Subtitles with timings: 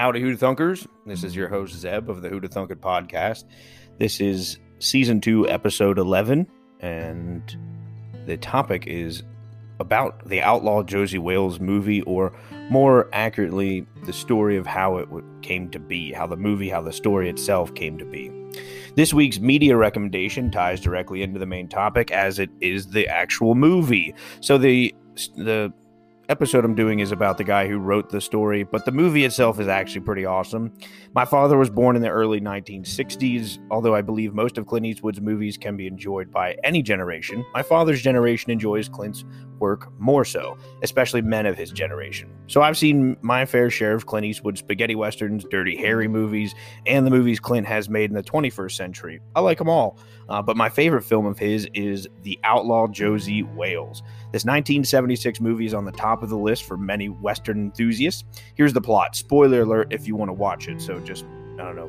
[0.00, 0.86] Howdy, Hoota Thunkers.
[1.04, 3.44] This is your host, Zeb of the Hoota Thunker podcast.
[3.98, 6.46] This is season two, episode 11,
[6.80, 7.54] and
[8.24, 9.22] the topic is
[9.78, 12.32] about the outlaw Josey Wales movie, or
[12.70, 15.06] more accurately, the story of how it
[15.42, 18.32] came to be, how the movie, how the story itself came to be.
[18.96, 23.54] This week's media recommendation ties directly into the main topic as it is the actual
[23.54, 24.14] movie.
[24.40, 24.94] So the
[25.36, 25.70] the
[26.30, 29.58] episode I'm doing is about the guy who wrote the story, but the movie itself
[29.58, 30.72] is actually pretty awesome.
[31.12, 35.20] My father was born in the early 1960s, although I believe most of Clint Eastwood's
[35.20, 37.44] movies can be enjoyed by any generation.
[37.52, 39.24] My father's generation enjoys Clint's
[39.58, 42.30] work more so, especially men of his generation.
[42.46, 46.54] So I've seen my fair share of Clint Eastwood spaghetti westerns, Dirty Harry movies,
[46.86, 49.20] and the movies Clint has made in the 21st century.
[49.34, 53.42] I like them all, uh, but my favorite film of his is The Outlaw Josey
[53.42, 54.02] Wales.
[54.32, 58.22] This 1976 movie is on the top of the list for many Western enthusiasts.
[58.54, 59.16] Here's the plot.
[59.16, 60.80] Spoiler alert if you want to watch it.
[60.80, 61.88] So just, I don't know,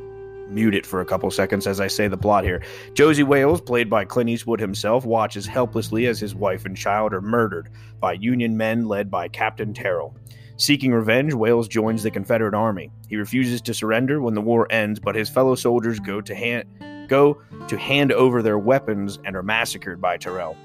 [0.50, 2.64] mute it for a couple seconds as I say the plot here.
[2.96, 7.22] Josey Wales, played by Clint Eastwood himself, watches helplessly as his wife and child are
[7.22, 10.16] murdered by Union men led by Captain Terrill.
[10.58, 12.92] Seeking revenge, Wales joins the Confederate Army.
[13.08, 16.66] He refuses to surrender when the war ends, but his fellow soldiers go to hand
[17.08, 20.56] go to hand over their weapons and are massacred by Terrill.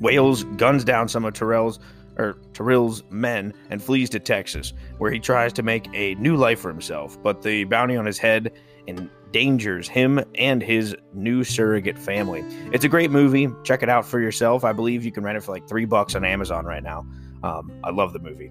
[0.00, 1.78] Wales guns down some of Terrill's
[2.18, 6.60] or Terrill's men and flees to Texas, where he tries to make a new life
[6.60, 7.22] for himself.
[7.22, 8.52] But the bounty on his head
[8.86, 12.42] endangers him and his new surrogate family.
[12.72, 13.48] It's a great movie.
[13.64, 14.64] Check it out for yourself.
[14.64, 17.06] I believe you can rent it for like three bucks on Amazon right now.
[17.42, 18.50] Um, I love the movie.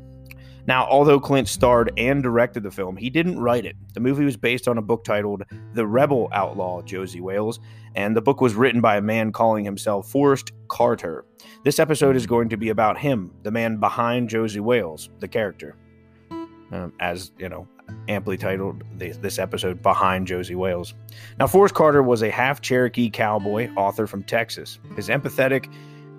[0.68, 3.76] Now, although Clint starred and directed the film, he didn't write it.
[3.94, 7.60] The movie was based on a book titled The Rebel Outlaw Josey Wales,
[7.96, 11.26] and the book was written by a man calling himself Forrest Carter.
[11.64, 15.76] This episode is going to be about him, the man behind Josey Wales, the character.
[16.72, 17.68] Um, as you know,
[18.08, 20.96] amply titled this episode Behind Josey Wales.
[21.40, 24.80] Now, Forrest Carter was a half Cherokee cowboy author from Texas.
[24.96, 25.72] His empathetic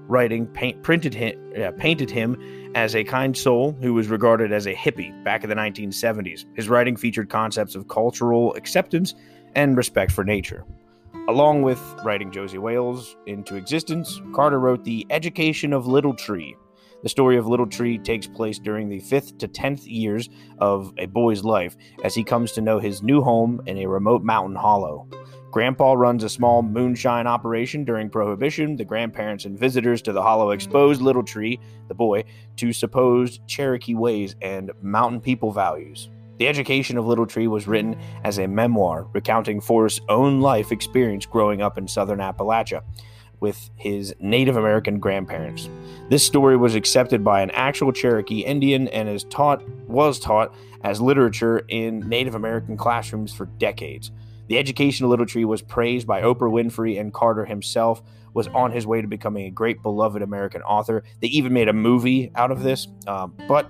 [0.08, 2.36] writing paint, printed him, uh, painted him
[2.76, 6.44] as a kind soul who was regarded as a hippie back in the 1970s.
[6.54, 9.14] His writing featured concepts of cultural acceptance
[9.54, 10.66] and respect for nature.
[11.26, 16.54] Along with writing Josie Wales into existence, Carter wrote The Education of Little Tree.
[17.02, 21.06] The story of Little Tree takes place during the 5th to 10th years of a
[21.06, 25.08] boy's life as he comes to know his new home in a remote mountain hollow.
[25.50, 28.76] Grandpa runs a small moonshine operation during Prohibition.
[28.76, 31.58] The grandparents and visitors to the hollow expose Little Tree,
[31.88, 32.24] the boy,
[32.56, 36.10] to supposed Cherokee ways and mountain people values.
[36.38, 41.24] The Education of Little Tree was written as a memoir recounting Forrest's own life experience
[41.24, 42.82] growing up in southern Appalachia
[43.40, 45.68] with his Native American grandparents.
[46.10, 51.00] This story was accepted by an actual Cherokee Indian and is taught was taught as
[51.00, 54.10] literature in Native American classrooms for decades.
[54.48, 58.02] The education of Little Tree was praised by Oprah Winfrey, and Carter himself
[58.32, 61.02] was on his way to becoming a great beloved American author.
[61.20, 62.86] They even made a movie out of this.
[63.06, 63.68] Um, but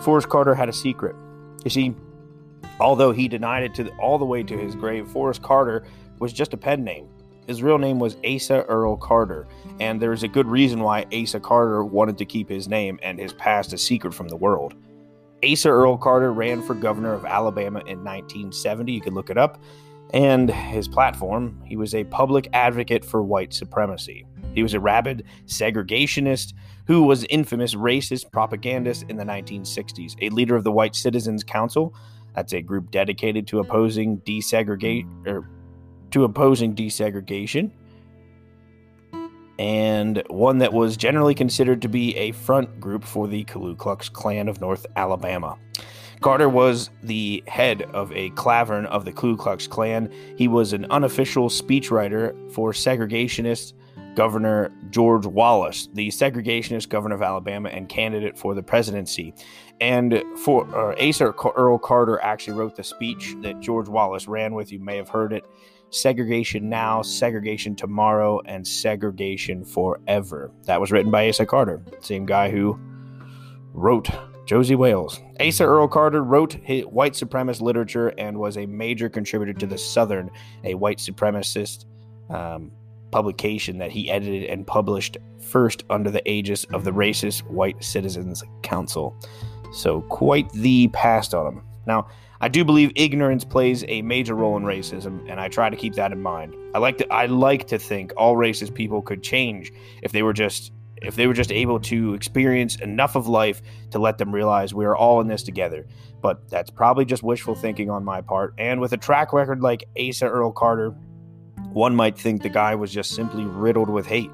[0.00, 1.14] Forrest Carter had a secret.
[1.64, 1.94] You see,
[2.80, 5.84] although he denied it to the, all the way to his grave, Forrest Carter
[6.20, 7.08] was just a pen name.
[7.46, 9.46] His real name was Asa Earl Carter,
[9.78, 13.34] and there's a good reason why Asa Carter wanted to keep his name and his
[13.34, 14.74] past a secret from the world.
[15.44, 18.92] Asa Earl Carter ran for governor of Alabama in 1970.
[18.92, 19.58] You can look it up
[20.14, 24.24] and his platform, he was a public advocate for white supremacy.
[24.54, 26.54] He was a rabid segregationist
[26.86, 31.92] who was infamous racist propagandist in the 1960s, a leader of the White Citizens Council.
[32.36, 35.50] That's a group dedicated to opposing desegregate or
[36.12, 37.72] to opposing desegregation,
[39.58, 44.08] and one that was generally considered to be a front group for the Ku Klux
[44.08, 45.58] Klan of North Alabama.
[46.20, 50.12] Carter was the head of a klavern of the Ku Klux Klan.
[50.36, 53.74] He was an unofficial speechwriter for segregationist
[54.14, 59.34] Governor George Wallace, the segregationist governor of Alabama and candidate for the presidency.
[59.80, 64.70] And for uh, Asa Earl Carter actually wrote the speech that George Wallace ran with.
[64.70, 65.44] You may have heard it
[65.90, 70.52] segregation now, segregation tomorrow, and segregation forever.
[70.64, 72.78] That was written by Asa Carter, same guy who
[73.72, 74.08] wrote
[74.46, 75.20] Josey Wales.
[75.40, 76.54] Asa Earl Carter wrote
[76.90, 80.30] white supremacist literature and was a major contributor to The Southerner,
[80.64, 81.86] a white supremacist
[82.28, 82.70] um,
[83.10, 88.42] publication that he edited and published first under the aegis of the Racist White Citizens
[88.62, 89.16] Council.
[89.72, 91.62] So, quite the past on him.
[91.86, 92.08] Now,
[92.40, 95.94] I do believe ignorance plays a major role in racism, and I try to keep
[95.94, 96.54] that in mind.
[96.74, 100.32] I like to I like to think all racist people could change if they were
[100.32, 100.72] just
[101.06, 104.84] if they were just able to experience enough of life to let them realize we
[104.84, 105.86] are all in this together.
[106.20, 108.54] But that's probably just wishful thinking on my part.
[108.58, 110.90] And with a track record like Asa Earl Carter,
[111.72, 114.30] one might think the guy was just simply riddled with hate.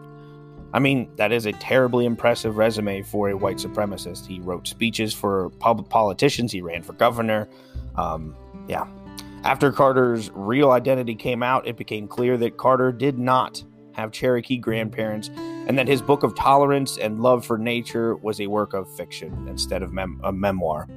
[0.73, 4.27] I mean, that is a terribly impressive resume for a white supremacist.
[4.27, 7.49] He wrote speeches for public politicians, he ran for governor.
[7.97, 8.37] Um,
[8.69, 8.87] yeah.
[9.43, 13.65] After Carter's real identity came out, it became clear that Carter did not
[13.95, 15.31] have Cherokee grandparents
[15.67, 19.47] and that his book of tolerance and love for nature was a work of fiction
[19.49, 20.89] instead of mem- a memoir.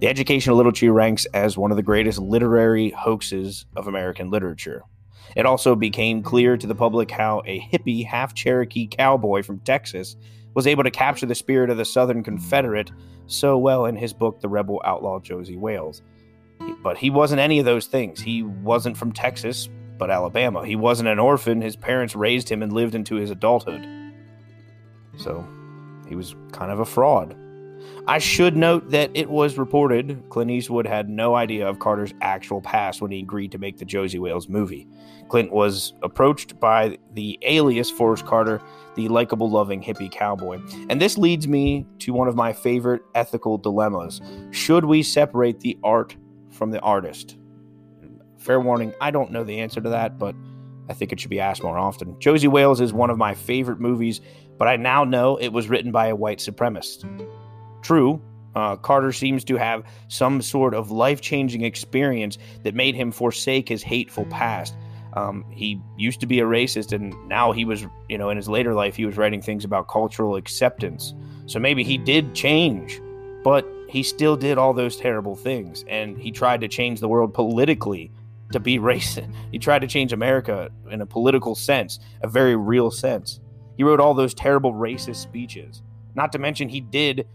[0.00, 4.30] The Education of Little Tree ranks as one of the greatest literary hoaxes of American
[4.30, 4.82] literature.
[5.36, 10.16] It also became clear to the public how a hippie, half Cherokee cowboy from Texas
[10.54, 12.90] was able to capture the spirit of the Southern Confederate
[13.26, 16.02] so well in his book, The Rebel Outlaw Josey Wales.
[16.82, 18.20] But he wasn't any of those things.
[18.20, 19.68] He wasn't from Texas,
[19.98, 20.64] but Alabama.
[20.64, 21.60] He wasn't an orphan.
[21.60, 23.97] His parents raised him and lived into his adulthood.
[25.18, 25.46] So
[26.08, 27.36] he was kind of a fraud.
[28.06, 32.60] I should note that it was reported Clint Eastwood had no idea of Carter's actual
[32.60, 34.88] past when he agreed to make the Josey Wales movie.
[35.28, 38.62] Clint was approached by the alias Forrest Carter,
[38.94, 40.58] the likable, loving hippie cowboy.
[40.88, 44.20] And this leads me to one of my favorite ethical dilemmas.
[44.50, 46.16] Should we separate the art
[46.50, 47.36] from the artist?
[48.38, 50.34] Fair warning, I don't know the answer to that, but
[50.88, 52.18] I think it should be asked more often.
[52.18, 54.20] Josey Wales is one of my favorite movies,
[54.56, 57.04] but I now know it was written by a white supremacist.
[57.82, 58.20] True,
[58.54, 63.68] uh, Carter seems to have some sort of life changing experience that made him forsake
[63.68, 64.76] his hateful past.
[65.14, 68.48] Um, he used to be a racist, and now he was, you know, in his
[68.48, 71.14] later life, he was writing things about cultural acceptance.
[71.46, 73.00] So maybe he did change,
[73.44, 75.84] but he still did all those terrible things.
[75.88, 78.10] And he tried to change the world politically
[78.52, 79.32] to be racist.
[79.50, 83.40] He tried to change America in a political sense, a very real sense.
[83.76, 85.82] He wrote all those terrible racist speeches.
[86.14, 87.26] Not to mention, he did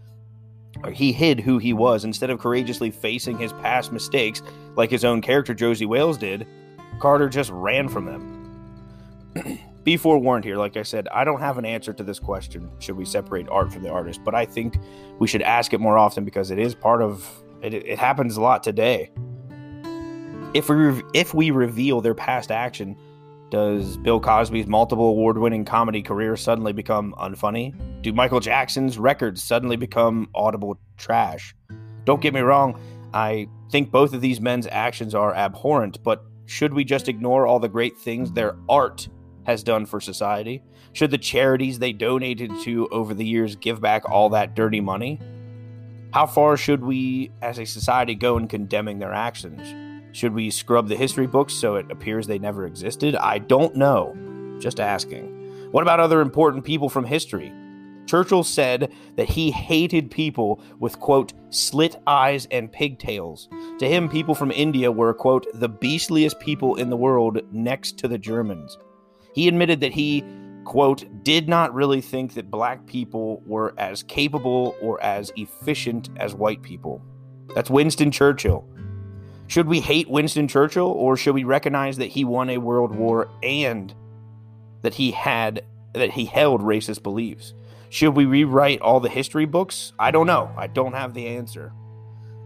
[0.82, 4.42] or he hid who he was instead of courageously facing his past mistakes
[4.76, 6.46] like his own character Josey Wales did.
[6.98, 9.58] Carter just ran from them.
[9.84, 12.70] Be forewarned here, like I said, I don't have an answer to this question.
[12.78, 14.24] Should we separate art from the artist?
[14.24, 14.78] But I think
[15.18, 17.30] we should ask it more often because it is part of
[17.62, 17.74] it.
[17.74, 19.10] It happens a lot today.
[20.54, 22.96] If we if we reveal their past action,
[23.50, 27.74] does Bill Cosby's multiple award winning comedy career suddenly become unfunny?
[28.02, 31.56] Do Michael Jackson's records suddenly become audible trash?
[32.04, 32.80] Don't get me wrong,
[33.12, 37.58] I think both of these men's actions are abhorrent, but should we just ignore all
[37.58, 39.08] the great things their art
[39.46, 40.62] has done for society?
[40.92, 45.20] Should the charities they donated to over the years give back all that dirty money?
[46.12, 49.83] How far should we as a society go in condemning their actions?
[50.14, 53.16] Should we scrub the history books so it appears they never existed?
[53.16, 54.16] I don't know.
[54.60, 55.72] Just asking.
[55.72, 57.52] What about other important people from history?
[58.06, 63.48] Churchill said that he hated people with, quote, slit eyes and pigtails.
[63.80, 68.06] To him, people from India were, quote, the beastliest people in the world next to
[68.06, 68.78] the Germans.
[69.34, 70.22] He admitted that he,
[70.62, 76.36] quote, did not really think that black people were as capable or as efficient as
[76.36, 77.02] white people.
[77.56, 78.64] That's Winston Churchill.
[79.46, 83.28] Should we hate Winston Churchill or should we recognize that he won a world war
[83.42, 83.94] and
[84.82, 87.54] that he had that he held racist beliefs?
[87.90, 89.92] Should we rewrite all the history books?
[89.98, 90.50] I don't know.
[90.56, 91.72] I don't have the answer.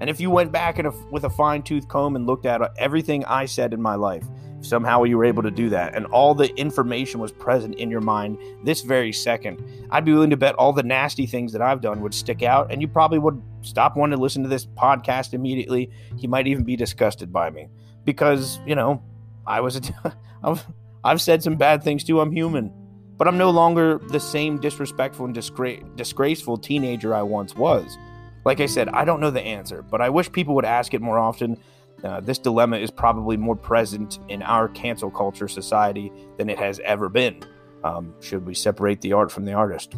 [0.00, 3.24] And if you went back a, with a fine tooth comb and looked at everything
[3.24, 4.24] I said in my life,
[4.60, 8.00] somehow you were able to do that and all the information was present in your
[8.00, 11.80] mind this very second, I'd be willing to bet all the nasty things that I've
[11.80, 15.32] done would stick out and you probably would stop wanting to listen to this podcast
[15.32, 15.90] immediately.
[16.16, 17.68] You might even be disgusted by me
[18.04, 19.02] because, you know,
[19.46, 19.94] I was a t-
[20.42, 20.66] I've,
[21.04, 22.20] I've said some bad things too.
[22.20, 22.72] I'm human.
[23.16, 27.98] But I'm no longer the same disrespectful and disgra- disgraceful teenager I once was.
[28.44, 31.02] Like I said, I don't know the answer, but I wish people would ask it
[31.02, 31.58] more often
[32.04, 36.80] uh, this dilemma is probably more present in our cancel culture society than it has
[36.84, 37.42] ever been.
[37.84, 39.94] Um, should we separate the art from the artist?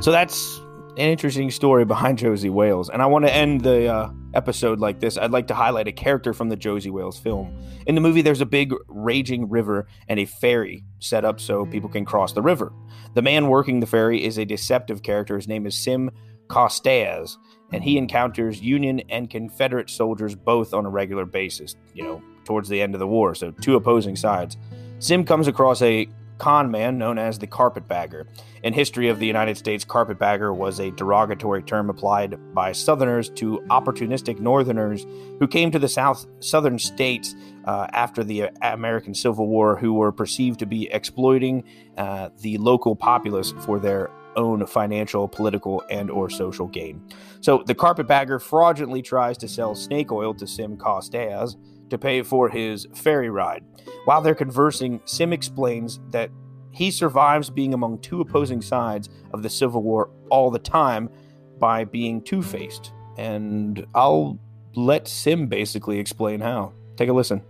[0.00, 0.58] So that's
[0.96, 2.90] an interesting story behind Josey Wales.
[2.90, 5.16] And I want to end the uh, episode like this.
[5.16, 7.56] I'd like to highlight a character from the Josey Wales film.
[7.86, 11.88] In the movie, there's a big raging river and a ferry set up so people
[11.88, 12.72] can cross the river.
[13.14, 15.36] The man working the ferry is a deceptive character.
[15.36, 16.10] His name is Sim
[16.48, 17.38] Carstairs,
[17.72, 22.68] and he encounters Union and Confederate soldiers both on a regular basis, you know, towards
[22.68, 23.34] the end of the war.
[23.34, 24.56] So, two opposing sides.
[24.98, 28.26] Sim comes across a con man known as the carpetbagger.
[28.64, 33.60] In history of the United States, carpetbagger was a derogatory term applied by Southerners to
[33.70, 35.06] opportunistic Northerners
[35.38, 40.10] who came to the South Southern states uh, after the American Civil War, who were
[40.10, 41.62] perceived to be exploiting
[41.96, 47.02] uh, the local populace for their own financial, political, and or social gain.
[47.40, 51.56] So the carpetbagger fraudulently tries to sell snake oil to Sim Carstairs
[51.90, 53.64] to pay for his ferry ride.
[54.04, 56.30] While they're conversing, Sim explains that
[56.70, 61.10] he survives being among two opposing sides of the Civil War all the time
[61.58, 62.92] by being two faced.
[63.18, 64.38] And I'll
[64.74, 66.72] let Sim basically explain how.
[66.96, 67.42] Take a listen.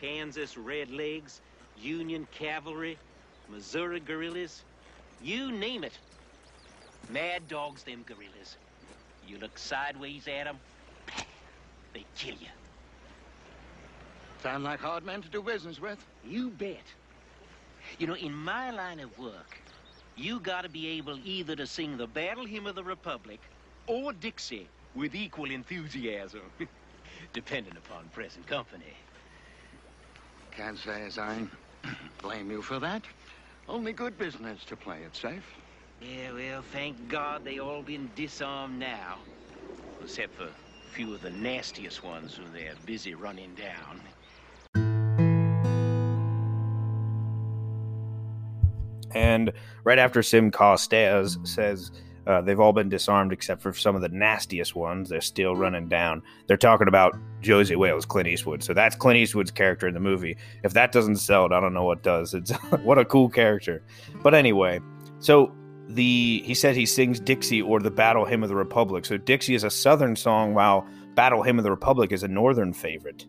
[0.00, 1.40] Kansas Redlegs,
[1.76, 2.98] Union Cavalry,
[3.48, 4.62] Missouri guerrillas,
[5.20, 5.98] you name it.
[7.10, 8.56] Mad dogs, them guerrillas.
[9.26, 10.60] You look sideways at them,
[11.94, 12.46] they kill you.
[14.38, 16.04] Sound like hard men to do business with?
[16.24, 16.84] You bet.
[17.98, 19.58] You know, in my line of work,
[20.16, 23.40] you gotta be able either to sing the battle hymn of the Republic
[23.88, 26.52] or Dixie with equal enthusiasm,
[27.32, 28.94] depending upon present company.
[30.58, 31.46] Can't say as I
[32.20, 33.04] blame you for that.
[33.68, 35.44] Only good business to play it safe.
[36.02, 39.18] Yeah, well, thank God they all been disarmed now.
[40.02, 44.00] Except for a few of the nastiest ones who they're busy running down.
[49.14, 49.52] And
[49.84, 51.92] right after Sim Carstairs says,
[52.28, 55.08] uh, they've all been disarmed except for some of the nastiest ones.
[55.08, 56.22] They're still running down.
[56.46, 58.62] They're talking about Josey Wales, Clint Eastwood.
[58.62, 60.36] So that's Clint Eastwood's character in the movie.
[60.62, 62.34] If that doesn't sell it, I don't know what does.
[62.34, 62.50] It's
[62.82, 63.82] what a cool character.
[64.22, 64.80] But anyway,
[65.20, 65.54] so
[65.88, 69.06] the he said he sings Dixie or the Battle Hymn of the Republic.
[69.06, 72.74] So Dixie is a Southern song, while Battle Hymn of the Republic is a Northern
[72.74, 73.26] favorite.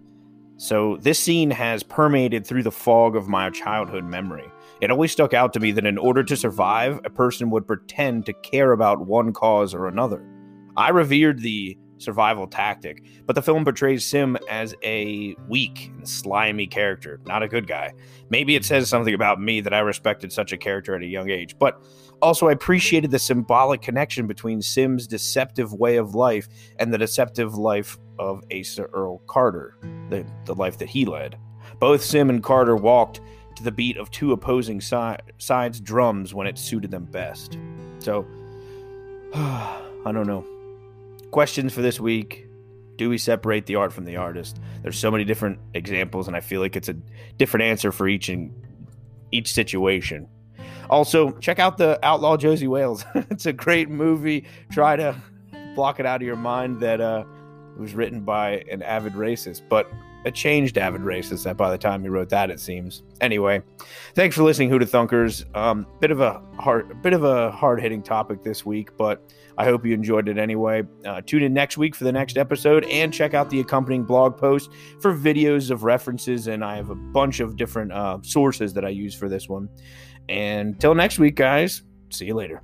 [0.58, 4.52] So this scene has permeated through the fog of my childhood memory.
[4.82, 8.26] It always stuck out to me that in order to survive, a person would pretend
[8.26, 10.26] to care about one cause or another.
[10.78, 16.66] I revered the survival tactic, but the film portrays Sim as a weak and slimy
[16.66, 17.94] character, not a good guy.
[18.30, 21.30] Maybe it says something about me that I respected such a character at a young
[21.30, 21.84] age, but
[22.22, 27.56] also I appreciated the symbolic connection between Sim's deceptive way of life and the deceptive
[27.56, 29.78] life of Asa Earl Carter,
[30.10, 31.38] the, the life that he led.
[31.80, 33.22] Both Sim and Carter walked
[33.60, 37.58] to the beat of two opposing si- sides' drums when it suited them best.
[38.00, 38.26] So,
[39.34, 40.46] I don't know.
[41.32, 42.48] Questions for this week.
[42.98, 44.60] Do we separate the art from the artist?
[44.82, 46.96] There's so many different examples, and I feel like it's a
[47.38, 48.54] different answer for each and
[49.32, 50.28] each situation.
[50.90, 53.06] Also, check out the Outlaw Josey Wales.
[53.16, 54.46] it's a great movie.
[54.72, 55.16] Try to
[55.76, 57.24] block it out of your mind that uh,
[57.76, 59.90] it was written by an avid racist, but
[60.26, 63.04] a changed avid racist that by the time he wrote that it seems.
[63.22, 63.62] Anyway
[64.16, 65.46] thanks for listening Hoota Thunkers.
[65.56, 69.22] Um bit of a hard bit of a hard-hitting topic this week but
[69.58, 70.84] i hope you enjoyed it anyway.
[71.06, 74.38] Uh, tune in next week for the next episode and check out the accompanying blog
[74.38, 78.86] post for videos of references and i have a bunch of different uh, sources that
[78.86, 79.70] i use for this one.
[80.28, 81.84] And till next week guys.
[82.12, 82.62] See you later